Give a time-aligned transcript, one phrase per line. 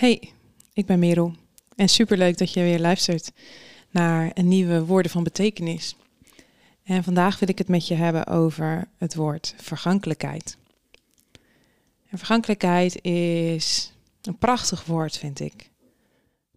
[0.00, 0.32] Hey,
[0.72, 1.34] ik ben Merel
[1.76, 3.32] en superleuk dat je weer luistert
[3.90, 5.96] naar een nieuwe Woorden van Betekenis.
[6.82, 10.56] En vandaag wil ik het met je hebben over het woord vergankelijkheid.
[12.08, 13.92] En vergankelijkheid is
[14.22, 15.70] een prachtig woord, vind ik.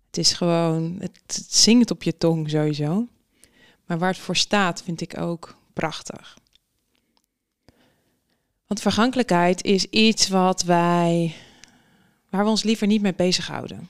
[0.06, 3.08] Het is gewoon, het, het zingt op je tong sowieso.
[3.86, 6.38] Maar waar het voor staat, vind ik ook prachtig.
[8.68, 11.36] Want vergankelijkheid is iets wat wij
[12.34, 13.90] waar we ons liever niet mee bezighouden.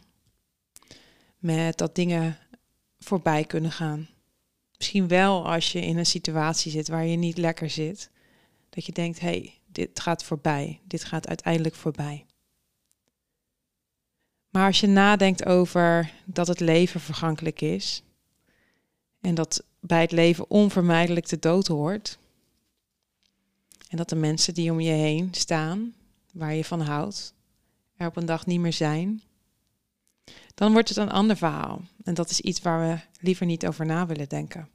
[1.38, 2.38] Met dat dingen
[3.00, 4.09] voorbij kunnen gaan.
[4.77, 8.09] Misschien wel als je in een situatie zit waar je niet lekker zit.
[8.70, 10.80] Dat je denkt, hé, hey, dit gaat voorbij.
[10.88, 12.26] Dit gaat uiteindelijk voorbij.
[14.50, 18.03] Maar als je nadenkt over dat het leven vergankelijk is.
[19.22, 22.17] En dat bij het leven onvermijdelijk de dood hoort.
[23.89, 25.94] En dat de mensen die om je heen staan,
[26.34, 27.34] waar je van houdt,
[27.97, 29.21] er op een dag niet meer zijn,
[30.55, 31.81] dan wordt het een ander verhaal.
[32.03, 34.69] En dat is iets waar we liever niet over na willen denken.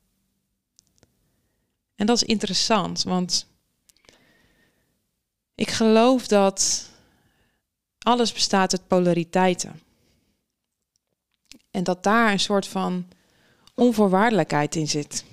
[1.95, 3.47] En dat is interessant, want
[5.55, 6.91] ik geloof dat
[7.99, 9.81] alles bestaat uit polariteiten.
[11.71, 13.09] En dat daar een soort van
[13.75, 15.25] onvoorwaardelijkheid in zit.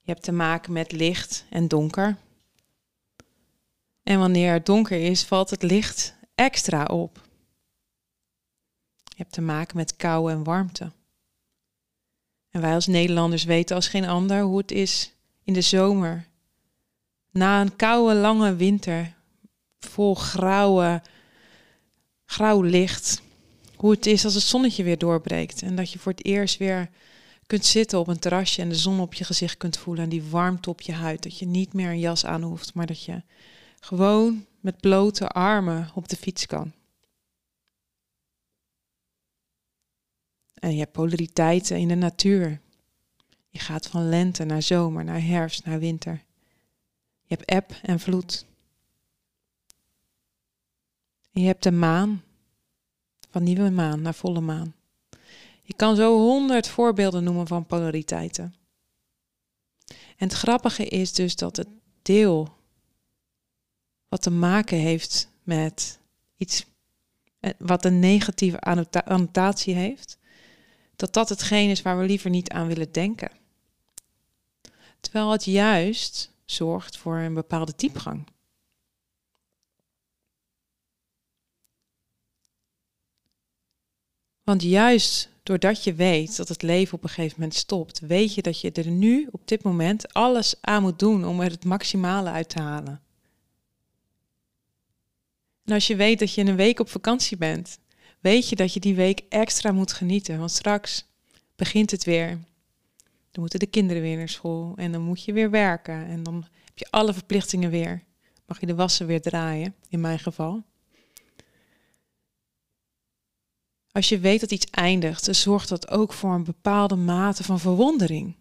[0.00, 2.16] Je hebt te maken met licht en donker.
[4.04, 7.20] En wanneer het donker is, valt het licht extra op.
[9.04, 10.92] Je hebt te maken met kou en warmte.
[12.50, 16.26] En wij als Nederlanders weten als geen ander hoe het is in de zomer.
[17.30, 19.14] Na een koude, lange winter,
[19.78, 21.02] vol grauwe,
[22.24, 23.22] grauw licht.
[23.76, 25.62] Hoe het is als het zonnetje weer doorbreekt.
[25.62, 26.90] En dat je voor het eerst weer
[27.46, 30.04] kunt zitten op een terrasje en de zon op je gezicht kunt voelen.
[30.04, 31.22] En die warmte op je huid.
[31.22, 33.22] Dat je niet meer een jas aan hoeft, maar dat je
[33.84, 36.72] gewoon met blote armen op de fiets kan.
[40.54, 42.60] En je hebt polariteiten in de natuur.
[43.48, 46.24] Je gaat van lente naar zomer, naar herfst, naar winter.
[47.22, 48.46] Je hebt eb en vloed.
[51.30, 52.22] Je hebt de maan,
[53.30, 54.74] van nieuwe maan naar volle maan.
[55.62, 58.54] Je kan zo honderd voorbeelden noemen van polariteiten.
[60.16, 61.68] En het grappige is dus dat het
[62.02, 62.62] deel
[64.14, 65.98] wat te maken heeft met
[66.36, 66.66] iets
[67.40, 68.60] eh, wat een negatieve
[69.04, 70.18] annotatie heeft,
[70.96, 73.30] dat dat hetgeen is waar we liever niet aan willen denken.
[75.00, 78.26] Terwijl het juist zorgt voor een bepaalde diepgang.
[84.42, 88.42] Want juist doordat je weet dat het leven op een gegeven moment stopt, weet je
[88.42, 92.30] dat je er nu op dit moment alles aan moet doen om er het maximale
[92.30, 93.02] uit te halen.
[95.64, 97.78] En als je weet dat je een week op vakantie bent,
[98.20, 100.38] weet je dat je die week extra moet genieten.
[100.38, 101.06] Want straks
[101.56, 102.28] begint het weer.
[103.30, 106.06] Dan moeten de kinderen weer naar school en dan moet je weer werken.
[106.06, 108.04] En dan heb je alle verplichtingen weer.
[108.46, 110.64] Mag je de wassen weer draaien, in mijn geval.
[113.92, 117.60] Als je weet dat iets eindigt, dan zorgt dat ook voor een bepaalde mate van
[117.60, 118.36] verwondering.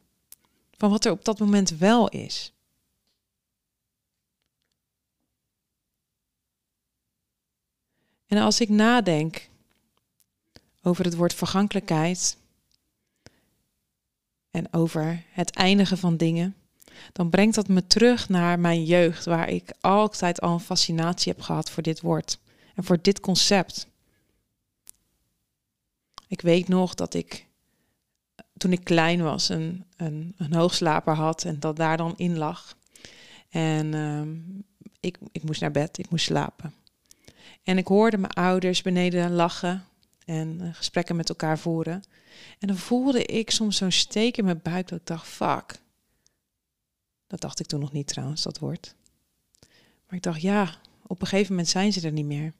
[0.78, 2.53] Van wat er op dat moment wel is.
[8.34, 9.50] En als ik nadenk
[10.82, 12.38] over het woord vergankelijkheid
[14.52, 16.56] en over het eindigen van dingen,
[17.12, 21.42] dan brengt dat me terug naar mijn jeugd, waar ik altijd al een fascinatie heb
[21.42, 22.40] gehad voor dit woord
[22.76, 23.88] en voor dit concept.
[26.28, 27.46] Ik weet nog dat ik
[28.58, 32.78] toen ik klein was een, een, een hoogslaper had en dat daar dan in lag.
[33.50, 36.74] En uh, ik, ik moest naar bed, ik moest slapen.
[37.63, 39.85] En ik hoorde mijn ouders beneden lachen
[40.25, 42.03] en uh, gesprekken met elkaar voeren.
[42.59, 45.81] En dan voelde ik soms zo'n steek in mijn buik dat ik dacht, fuck.
[47.28, 48.96] Dat dacht ik toen nog niet trouwens, dat woord.
[50.07, 50.75] Maar ik dacht, ja,
[51.07, 52.53] op een gegeven moment zijn ze er niet meer.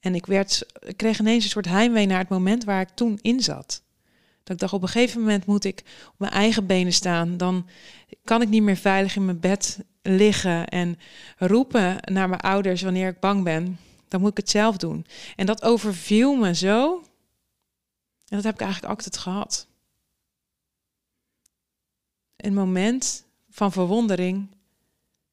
[0.00, 3.18] En ik, werd, ik kreeg ineens een soort heimwee naar het moment waar ik toen
[3.22, 3.82] in zat.
[4.42, 7.36] Dat ik dacht, op een gegeven moment moet ik op mijn eigen benen staan.
[7.36, 7.68] Dan
[8.24, 10.98] kan ik niet meer veilig in mijn bed liggen en
[11.36, 13.78] roepen naar mijn ouders wanneer ik bang ben.
[14.08, 15.06] Dan moet ik het zelf doen.
[15.36, 16.96] En dat overviel me zo.
[18.28, 19.66] En dat heb ik eigenlijk altijd gehad.
[22.36, 24.48] Een moment van verwondering.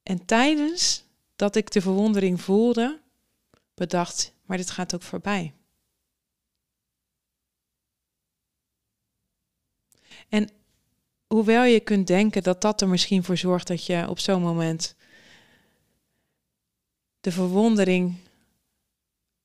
[0.03, 1.03] En tijdens
[1.35, 2.99] dat ik de verwondering voelde,
[3.73, 5.53] bedacht, maar dit gaat ook voorbij.
[10.29, 10.49] En
[11.31, 14.95] hoewel je kunt denken dat dat er misschien voor zorgt dat je op zo'n moment
[17.21, 18.15] de verwondering,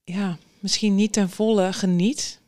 [0.04, 2.40] ja, misschien niet ten volle geniet,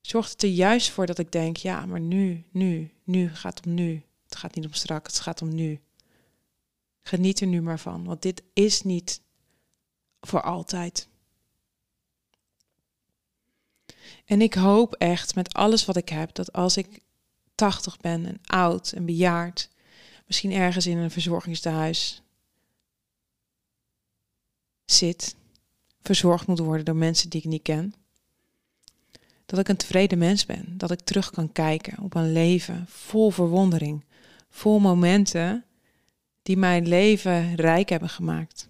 [0.00, 3.74] zorgt het er juist voor dat ik denk, ja, maar nu, nu, nu gaat om
[3.74, 4.02] nu.
[4.24, 5.80] Het gaat niet om strak, het gaat om nu.
[7.02, 9.20] Geniet er nu maar van, want dit is niet
[10.20, 11.08] voor altijd.
[14.24, 17.00] En ik hoop echt met alles wat ik heb dat als ik
[17.54, 19.70] 80 ben en oud en bejaard,
[20.26, 22.22] misschien ergens in een verzorgingstehuis
[24.84, 25.36] zit,
[26.02, 27.94] verzorgd moet worden door mensen die ik niet ken,
[29.46, 33.30] dat ik een tevreden mens ben, dat ik terug kan kijken op een leven vol
[33.30, 34.04] verwondering,
[34.50, 35.64] vol momenten
[36.42, 38.68] die mijn leven rijk hebben gemaakt.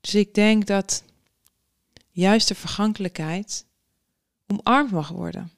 [0.00, 1.04] Dus ik denk dat
[2.10, 3.66] juist de vergankelijkheid
[4.46, 5.52] omarmd mag worden.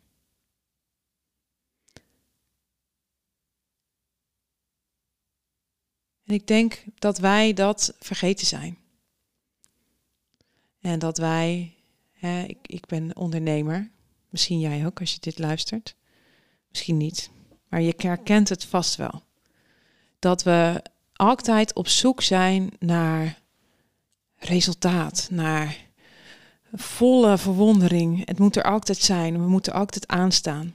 [6.25, 8.79] En ik denk dat wij dat vergeten zijn.
[10.81, 11.75] En dat wij,
[12.13, 13.91] hè, ik, ik ben ondernemer,
[14.29, 15.95] misschien jij ook als je dit luistert,
[16.69, 17.31] misschien niet,
[17.69, 19.23] maar je herkent het vast wel.
[20.19, 23.42] Dat we altijd op zoek zijn naar
[24.45, 25.77] resultaat, naar
[26.73, 28.27] volle verwondering.
[28.27, 30.75] Het moet er altijd zijn, we moeten altijd aanstaan.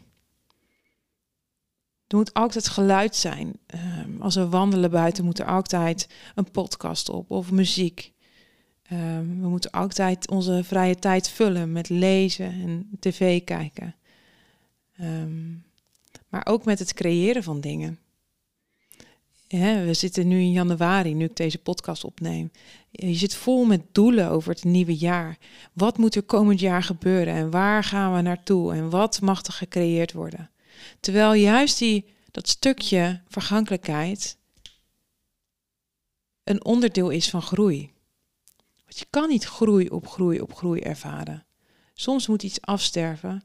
[2.07, 3.59] Er moet altijd geluid zijn.
[3.65, 8.13] Ehm, als we wandelen buiten moet er altijd een podcast op of muziek.
[8.83, 13.95] Ehm, we moeten altijd onze vrije tijd vullen met lezen en tv kijken.
[14.97, 15.51] Ehm,
[16.29, 17.99] maar ook met het creëren van dingen.
[19.47, 22.51] We zitten nu in januari, nu ik deze podcast opneem.
[22.91, 25.37] Je zit vol met doelen over het nieuwe jaar.
[25.73, 29.53] Wat moet er komend jaar gebeuren en waar gaan we naartoe en wat mag er
[29.53, 30.49] gecreëerd worden?
[30.99, 34.37] Terwijl juist die, dat stukje vergankelijkheid
[36.43, 37.91] een onderdeel is van groei.
[38.83, 41.45] Want je kan niet groei op groei op groei ervaren.
[41.93, 43.43] Soms moet iets afsterven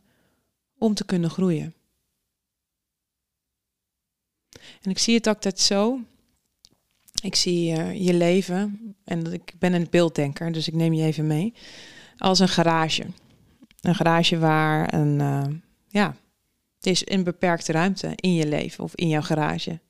[0.79, 1.75] om te kunnen groeien.
[4.83, 6.01] En ik zie het altijd zo.
[7.23, 11.27] Ik zie uh, je leven, en ik ben een beelddenker, dus ik neem je even
[11.27, 11.55] mee,
[12.17, 13.07] als een garage.
[13.81, 15.45] Een garage waar een, uh,
[15.89, 16.17] ja,
[16.77, 19.81] het is een beperkte ruimte in je leven of in jouw garage.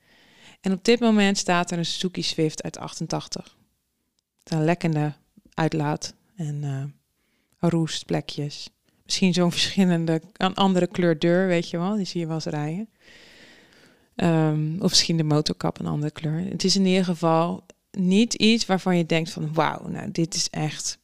[0.61, 3.57] En op dit moment staat er een Suzuki Swift uit 88.
[4.45, 5.13] Een lekkende
[5.55, 6.85] uitlaat en uh,
[7.71, 8.71] roestplekjes.
[9.05, 12.45] Misschien zo'n verschillende, een andere kleur deur, weet je wel, die zie je wel eens
[12.45, 12.89] rijden.
[14.17, 16.45] Um, of misschien de motorkap een andere kleur.
[16.51, 20.51] Het is in ieder geval niet iets waarvan je denkt van wauw, nou dit is
[20.51, 20.99] echt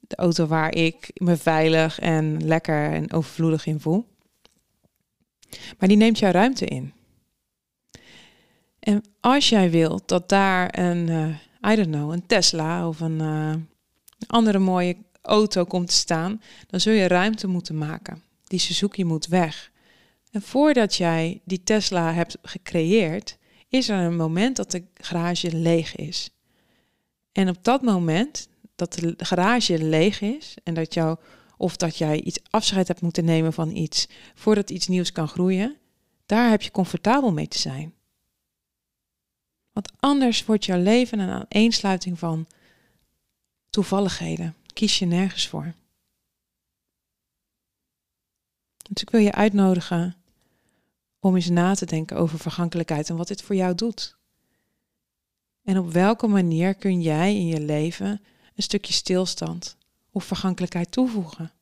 [0.00, 4.06] de auto waar ik me veilig en lekker en overvloedig in voel.
[5.78, 6.92] Maar die neemt jouw ruimte in.
[8.78, 13.20] En als jij wilt dat daar een, uh, I don't know, een Tesla of een
[13.20, 13.54] uh,
[14.26, 18.22] andere mooie auto komt te staan, dan zul je ruimte moeten maken.
[18.44, 19.71] Die Suzuki moet weg.
[20.32, 23.38] En voordat jij die Tesla hebt gecreëerd,
[23.68, 26.30] is er een moment dat de garage leeg is.
[27.32, 31.18] En op dat moment dat de garage leeg is en dat jou
[31.56, 35.76] of dat jij iets afscheid hebt moeten nemen van iets voordat iets nieuws kan groeien,
[36.26, 37.94] daar heb je comfortabel mee te zijn.
[39.72, 42.46] Want anders wordt jouw leven een aaneensluiting van
[43.70, 44.54] toevalligheden.
[44.72, 45.74] Kies je nergens voor.
[48.92, 50.21] Dus ik wil je uitnodigen
[51.22, 54.16] om eens na te denken over vergankelijkheid en wat dit voor jou doet.
[55.62, 58.20] En op welke manier kun jij in je leven
[58.54, 59.76] een stukje stilstand
[60.10, 61.52] of vergankelijkheid toevoegen?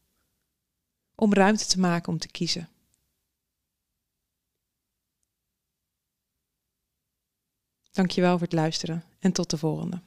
[1.15, 2.69] Om ruimte te maken om te kiezen.
[7.91, 10.01] Dankjewel voor het luisteren en tot de volgende.